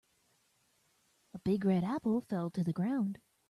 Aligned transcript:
The 1.33 1.37
big 1.37 1.63
red 1.63 1.83
apple 1.83 2.21
fell 2.21 2.49
to 2.49 2.63
the 2.63 2.73
ground. 2.73 3.19